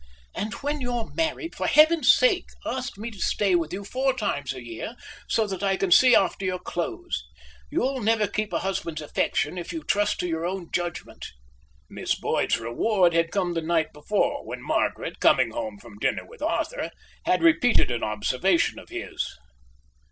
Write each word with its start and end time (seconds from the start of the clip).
"And 0.33 0.51
when 0.63 0.81
you're 0.81 1.13
married, 1.13 1.53
for 1.53 1.67
heaven's 1.67 2.11
sake 2.11 2.47
ask 2.65 2.97
me 2.97 3.11
to 3.11 3.19
stay 3.21 3.53
with 3.53 3.71
you 3.71 3.83
four 3.85 4.15
times 4.15 4.51
a 4.51 4.65
year, 4.65 4.95
so 5.29 5.45
that 5.45 5.61
I 5.61 5.77
can 5.77 5.91
see 5.91 6.15
after 6.15 6.43
your 6.43 6.57
clothes. 6.57 7.23
You'll 7.69 8.01
never 8.01 8.25
keep 8.27 8.49
your 8.49 8.61
husband's 8.61 9.03
affection 9.03 9.59
if 9.59 9.71
you 9.71 9.83
trust 9.83 10.19
to 10.21 10.27
your 10.27 10.43
own 10.43 10.71
judgment." 10.71 11.27
Miss 11.87 12.15
Boyd's 12.15 12.57
reward 12.57 13.13
had 13.13 13.29
come 13.29 13.53
the 13.53 13.61
night 13.61 13.93
before, 13.93 14.43
when 14.43 14.63
Margaret, 14.63 15.19
coming 15.19 15.51
home 15.51 15.77
from 15.77 15.99
dinner 15.99 16.25
with 16.25 16.41
Arthur, 16.41 16.89
had 17.25 17.43
repeated 17.43 17.91
an 17.91 18.01
observation 18.03 18.79
of 18.79 18.89
his. 18.89 19.37